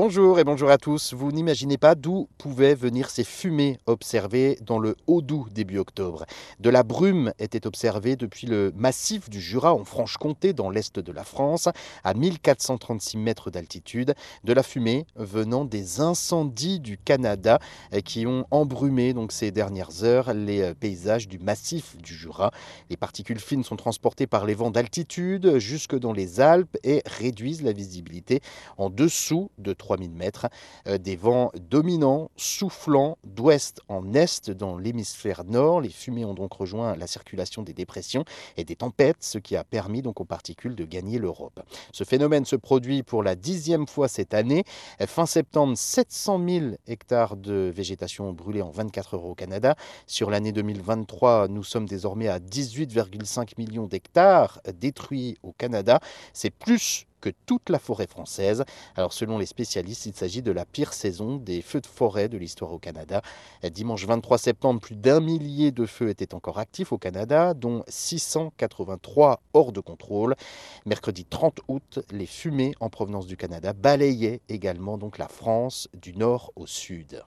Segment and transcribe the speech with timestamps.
[0.00, 1.12] Bonjour et bonjour à tous.
[1.12, 6.24] Vous n'imaginez pas d'où pouvaient venir ces fumées observées dans le Haut-Doubs début octobre.
[6.60, 11.10] De la brume était observée depuis le massif du Jura en Franche-Comté dans l'est de
[11.10, 11.68] la France
[12.04, 14.14] à 1436 mètres d'altitude.
[14.44, 17.58] De la fumée venant des incendies du Canada
[18.04, 22.52] qui ont embrumé donc ces dernières heures les euh, paysages du massif du Jura.
[22.88, 27.62] Les particules fines sont transportées par les vents d'altitude jusque dans les Alpes et réduisent
[27.62, 28.42] la visibilité
[28.76, 30.48] en dessous de 3000 mètres.
[30.86, 35.80] Euh, des vents dominants, soufflant d'ouest en est dans l'hémisphère nord.
[35.80, 38.24] Les fumées ont donc rejoint la circulation des dépressions
[38.58, 41.60] et des tempêtes, ce qui a permis donc aux particules de gagner l'Europe.
[41.92, 44.64] Ce phénomène se produit pour la dixième fois cette année.
[45.06, 49.74] Fin septembre, 700 000 hectares de végétation ont brûlé en 24 heures au Canada.
[50.06, 56.00] Sur l'année 2023, nous sommes désormais à 18,5 millions d'hectares détruits au Canada.
[56.34, 58.64] C'est plus que toute la forêt française.
[58.96, 62.38] Alors selon les spécialistes, il s'agit de la pire saison des feux de forêt de
[62.38, 63.22] l'histoire au Canada.
[63.70, 69.40] Dimanche 23 septembre, plus d'un millier de feux étaient encore actifs au Canada, dont 683
[69.52, 70.36] hors de contrôle.
[70.86, 76.14] Mercredi 30 août, les fumées en provenance du Canada balayaient également donc la France du
[76.14, 77.22] nord au sud.